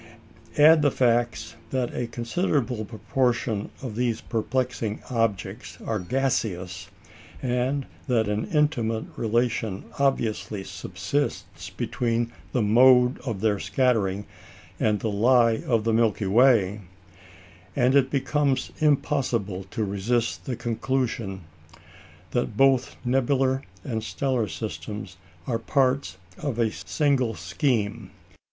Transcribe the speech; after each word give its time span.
Add 0.57 0.81
the 0.81 0.89
facts 0.89 1.55
that 1.69 1.93
a 1.93 2.07
considerable 2.07 2.85
proportion 2.85 3.69
of 3.83 3.95
these 3.95 4.19
perplexing 4.19 4.99
objects 5.11 5.77
are 5.85 5.99
gaseous, 5.99 6.89
and 7.43 7.85
that 8.07 8.27
an 8.27 8.45
intimate 8.45 9.03
relation 9.15 9.83
obviously 9.99 10.63
subsists 10.63 11.69
between 11.69 12.31
the 12.51 12.63
mode 12.63 13.19
of 13.19 13.41
their 13.41 13.59
scattering 13.59 14.25
and 14.79 15.01
the 15.01 15.11
lie 15.11 15.57
of 15.67 15.83
the 15.83 15.93
Milky 15.93 16.25
Way, 16.25 16.81
and 17.75 17.93
it 17.93 18.09
becomes 18.09 18.71
impossible 18.79 19.65
to 19.69 19.83
resist 19.83 20.45
the 20.45 20.55
conclusion 20.55 21.41
that 22.31 22.57
both 22.57 22.95
nebular 23.05 23.61
and 23.83 24.03
stellar 24.03 24.47
systems 24.47 25.17
are 25.45 25.59
parts 25.59 26.17
of 26.39 26.57
a 26.57 26.71
single 26.71 27.35
scheme. 27.35 28.09